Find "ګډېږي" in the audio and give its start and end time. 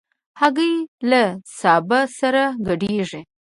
2.67-3.21